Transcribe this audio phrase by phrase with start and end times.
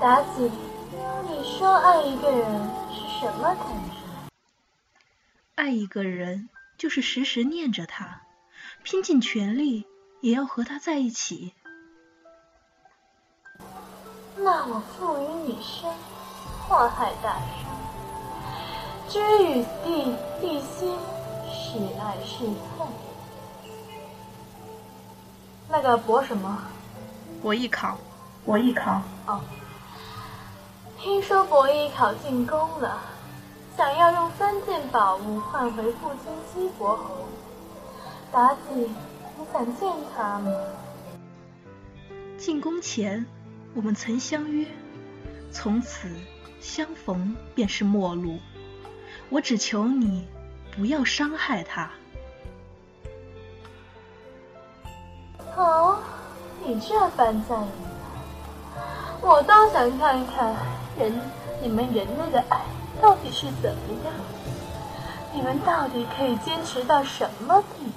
[0.00, 0.50] 妲己，
[1.28, 3.58] 你说爱一个人是什么感
[3.88, 3.96] 觉？
[5.54, 8.22] 爱一个人就是时时念着他，
[8.82, 9.86] 拼尽全力
[10.20, 11.54] 也要和他在一起。
[14.36, 15.94] 那我赋予你生，
[16.68, 17.70] 祸害大生，
[19.08, 20.92] 知与地地心，
[21.48, 22.44] 是爱是
[22.76, 22.88] 恨。
[25.68, 26.64] 那个博什么？
[27.40, 27.96] 博弈考，
[28.46, 29.02] 博弈考。
[29.26, 29.40] 哦，
[30.96, 33.00] 听说博弈考进宫了，
[33.76, 37.26] 想要用三件宝物换回父亲西伯侯。
[38.32, 38.88] 妲己，
[39.36, 40.52] 你想见他吗？
[42.38, 43.26] 进宫前。
[43.74, 44.66] 我们曾相约，
[45.52, 46.08] 从此
[46.60, 48.38] 相逢便是陌路。
[49.28, 50.26] 我只求你
[50.74, 51.90] 不要伤害他。
[55.56, 55.98] 哦，
[56.64, 57.68] 你这般在意，
[59.28, 60.54] 我倒想看看
[60.96, 61.12] 人
[61.60, 62.60] 你们人类的爱
[63.02, 64.14] 到底是怎么样，
[65.34, 67.90] 你们到底可以坚持到什么地步？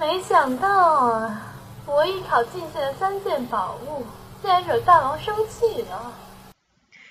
[0.00, 1.54] 没想到啊，
[1.86, 4.02] 博弈考进献的三件宝物，
[4.40, 6.12] 竟然惹大王生气了。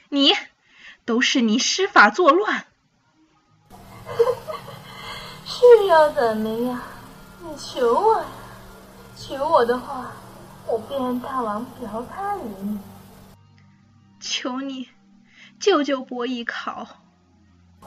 [0.09, 0.33] 你，
[1.05, 2.65] 都是你施法作乱。
[5.45, 6.81] 是要怎么样？
[7.41, 8.25] 你求我呀！
[9.15, 10.11] 求我的话，
[10.65, 12.79] 我便让大王表他于你。
[14.19, 14.89] 求你，
[15.59, 16.87] 救救伯邑考。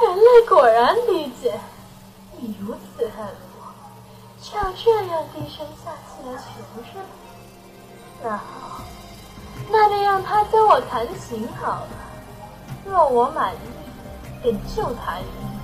[0.00, 1.60] 人类果然理解。
[2.40, 3.26] 你如此恨
[4.50, 6.42] 就，这样低声下气的求
[6.82, 6.98] 着？
[8.22, 8.80] 那好，
[9.70, 11.88] 那便让他教我弹琴好了。
[12.84, 13.58] 若我满意，
[14.42, 15.60] 便救他一命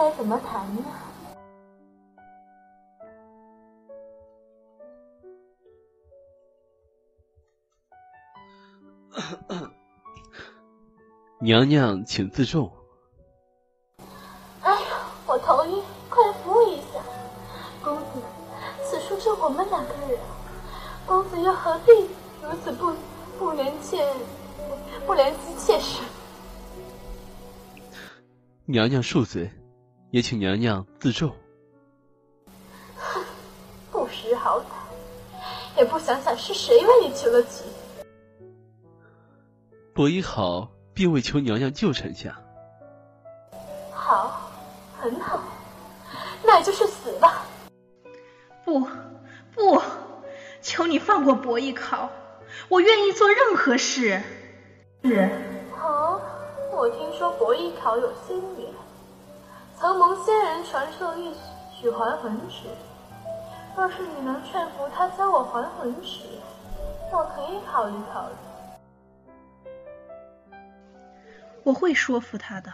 [0.00, 0.82] 该怎么谈呢？
[11.38, 12.72] 娘娘，请自重。
[14.62, 14.88] 哎呀，
[15.26, 16.98] 我头晕，快扶我一下。
[17.84, 18.22] 公子，
[18.82, 20.18] 此处就我们两个人，
[21.06, 21.92] 公子又何必
[22.42, 22.94] 如此不
[23.38, 24.10] 不怜妾
[25.06, 26.02] 不怜惜妾身？
[28.64, 29.50] 娘娘恕罪，
[30.10, 31.34] 也请娘娘自重。
[32.96, 33.24] 哼，
[33.92, 37.66] 不识好歹，也不想想是谁为你求了情。
[39.94, 42.40] 伯邑好，并未求娘娘救臣下。
[43.92, 44.50] 好，
[45.00, 45.40] 很好，
[46.42, 47.44] 那就是死吧。
[48.64, 48.80] 不，
[49.54, 49.82] 不，
[50.62, 52.10] 求你放过伯邑考，
[52.68, 54.22] 我愿意做任何事。
[55.04, 55.30] 是。
[56.72, 58.72] 我听说伯邑考有仙缘，
[59.80, 61.34] 曾蒙仙人传授一
[61.74, 62.68] 曲还魂曲。
[63.74, 66.20] 若是你能劝服他教我还魂曲，
[67.10, 68.34] 我可以考虑考虑。
[71.62, 72.70] 我会说服他的。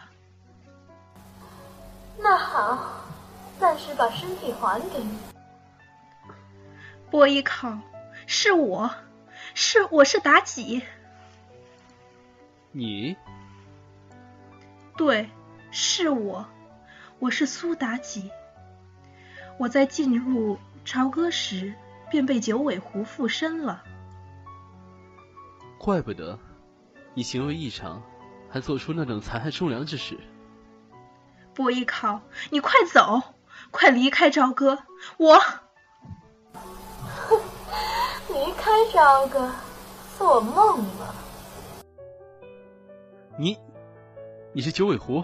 [2.18, 3.04] 那好，
[3.60, 5.16] 暂时把身体还给你。
[7.08, 7.78] 波伊考，
[8.26, 8.90] 是我，
[9.54, 10.82] 是我是妲己。
[12.72, 13.16] 你。
[14.96, 15.30] 对，
[15.70, 16.44] 是我，
[17.18, 18.30] 我是苏妲己。
[19.58, 21.74] 我在进入朝歌时
[22.10, 23.82] 便被九尾狐附身了。
[25.78, 26.38] 怪不得，
[27.14, 28.02] 你行为异常，
[28.50, 30.18] 还做出那种残害忠良之事。
[31.54, 33.22] 伯邑考，你快走，
[33.70, 34.78] 快离开朝歌！
[35.16, 35.38] 我，
[36.52, 37.40] 哼，
[38.28, 39.50] 离开朝歌，
[40.18, 41.14] 做梦吧！
[43.38, 43.56] 你。
[44.52, 45.22] 你是九尾狐？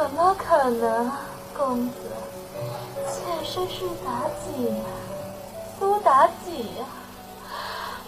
[0.00, 1.12] 怎么可能，
[1.54, 1.94] 公子？
[3.06, 4.64] 妾身是妲己？
[4.64, 4.84] 呀，
[5.78, 6.62] 苏妲己？
[6.78, 6.86] 呀！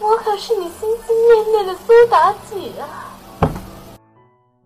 [0.00, 2.72] 我可是你心心念念的苏妲己？
[2.80, 3.12] 啊！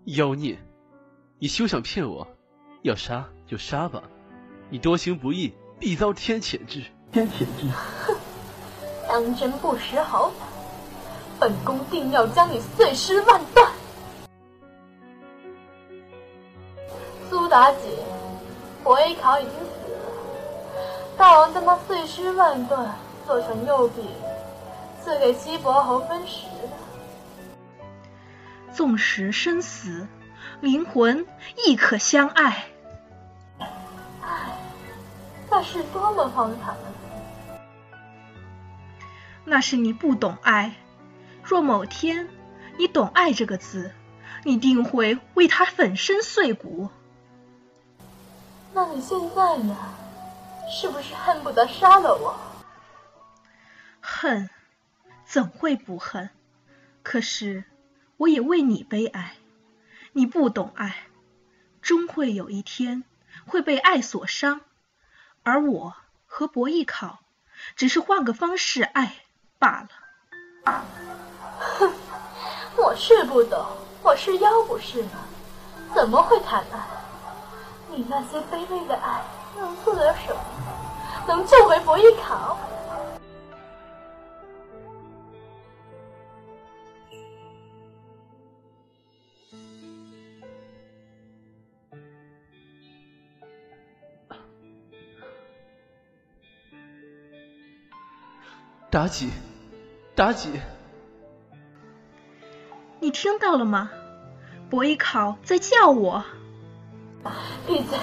[0.04, 0.56] 妖孽，
[1.40, 2.24] 你休想骗我！
[2.82, 4.04] 要杀就杀吧，
[4.70, 6.84] 你多行不义，必遭天谴之。
[7.10, 7.68] 天谴之！
[8.06, 8.16] 哼，
[9.08, 11.40] 当真不识好歹！
[11.40, 13.68] 本宫定要将你碎尸万段！
[17.56, 17.88] 妲己，
[18.84, 19.98] 伯邑考已经死了，
[21.16, 22.94] 大王将他碎尸万段，
[23.26, 24.04] 做成肉饼，
[25.02, 26.68] 赐给西伯侯分食的。
[28.74, 30.06] 纵使生死，
[30.60, 31.26] 灵魂
[31.66, 32.66] 亦可相爱。
[34.20, 34.58] 爱，
[35.48, 36.76] 那是多么荒唐！
[39.46, 40.74] 那是你不懂爱。
[41.42, 42.28] 若某天
[42.76, 43.92] 你懂“爱”这个字，
[44.44, 46.90] 你定会为他粉身碎骨。
[48.76, 49.74] 那你现在呢？
[50.70, 52.36] 是不是恨不得杀了我？
[54.02, 54.50] 恨，
[55.24, 56.28] 怎会不恨？
[57.02, 57.64] 可是
[58.18, 59.36] 我也为你悲哀。
[60.12, 61.06] 你不懂爱，
[61.80, 63.04] 终会有一天
[63.46, 64.60] 会被爱所伤。
[65.42, 65.94] 而我
[66.26, 67.20] 和博弈考，
[67.76, 69.22] 只是换个方式爱
[69.58, 69.86] 罢
[70.64, 70.84] 了。
[71.58, 71.94] 哼，
[72.76, 73.58] 我是不懂，
[74.02, 75.24] 我是妖不是吗？
[75.94, 77.05] 怎么会谈爱？
[77.88, 79.22] 你那些卑微的爱
[79.56, 80.40] 能做点什么？
[81.26, 82.58] 能救回伯邑考？
[98.90, 99.30] 妲己，
[100.14, 100.60] 妲己。
[102.98, 103.90] 你听到了吗？
[104.70, 106.24] 伯邑考在叫我。
[107.66, 107.98] 闭嘴！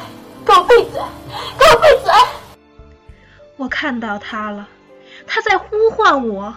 [0.45, 1.01] 给我闭嘴！
[1.57, 2.13] 给我闭嘴！
[3.57, 4.67] 我看到他了，
[5.27, 6.53] 他在呼唤我。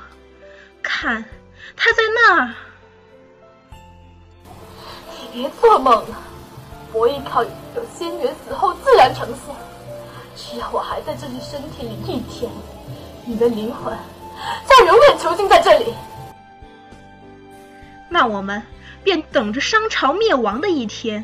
[0.83, 1.25] 看，
[1.77, 2.55] 他在那儿。
[5.11, 6.17] 你别做梦了！
[6.93, 9.55] 博弈靠有仙缘死后自然成仙，
[10.37, 12.51] 只要我还在这具身体里一天，
[13.25, 13.97] 你的灵魂
[14.67, 15.93] 将永远囚禁在这里。
[18.09, 18.63] 那我们
[19.03, 21.23] 便等着商朝灭亡的一天，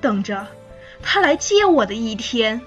[0.00, 0.46] 等着
[1.04, 2.60] 他来接我的一天。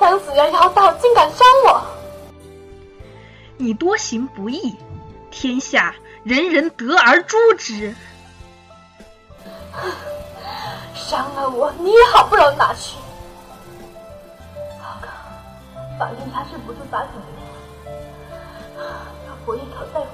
[0.00, 1.82] 将死人妖道，竟敢伤我！
[3.56, 4.76] 你多行不义，
[5.30, 7.94] 天下人人得而诛之。
[10.94, 12.96] 伤了我，你也好不了哪去。
[14.78, 15.08] 糟糕，
[15.98, 17.26] 反正他是不住妲己灵
[18.76, 18.84] 魂，
[19.26, 20.06] 要伯邑考再活，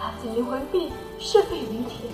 [0.00, 2.12] 妲己灵魂必是必离天。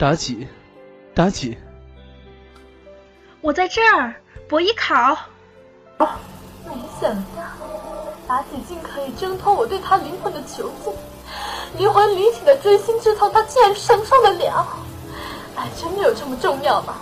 [0.00, 0.48] 妲己，
[1.14, 1.58] 妲己，
[3.42, 4.14] 我在这儿，
[4.48, 5.14] 伯邑考。
[5.98, 7.42] 没想到
[8.26, 10.94] 妲己竟可以挣脱我对她灵魂的囚禁，
[11.76, 14.66] 灵魂离体的锥心之痛，她竟然承受得了。
[15.54, 16.96] 爱真的有这么重要吗？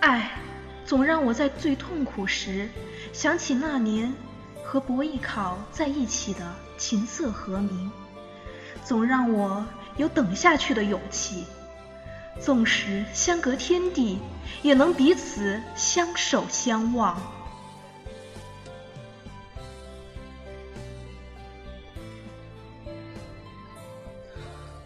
[0.00, 0.30] 爱，
[0.84, 2.68] 总让我在最痛苦时
[3.14, 4.12] 想起那年
[4.62, 6.40] 和伯邑考在一起的
[6.76, 7.90] 琴瑟和鸣。
[8.82, 9.64] 总让我
[10.00, 11.44] 有等下去的勇气，
[12.40, 14.18] 纵使相隔天地，
[14.62, 17.20] 也能彼此相守相望。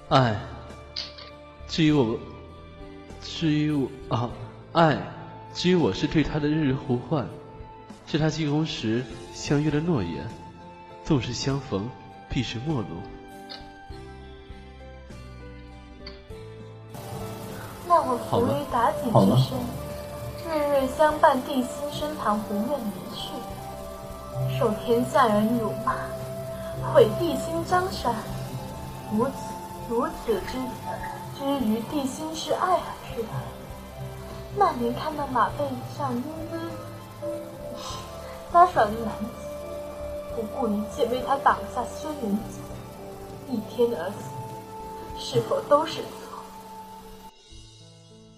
[0.08, 0.36] 爱，
[1.68, 2.18] 至于我，
[3.22, 4.28] 至于我啊，
[4.72, 4.98] 爱，
[5.54, 7.24] 至于我是对他的日日呼唤，
[8.08, 10.28] 是他进宫时相约的诺言。
[11.04, 11.88] 纵使相逢，
[12.28, 12.88] 必是陌路。
[18.14, 19.58] 那我服于妲己之身，
[20.46, 23.32] 日日相伴帝辛身旁，不愿离去，
[24.56, 25.96] 受天下人辱骂，
[26.92, 28.14] 毁帝辛江山，
[29.12, 29.32] 如此
[29.88, 30.58] 如此之
[31.36, 33.28] 之于帝辛是爱而去的。
[34.56, 35.64] 那年看到马背
[35.98, 36.70] 上英姿
[38.52, 39.26] 飒爽的男子，
[40.36, 42.60] 不顾一切为他挡下轩辕戟，
[43.48, 44.14] 一天而死，
[45.18, 46.04] 是否都是？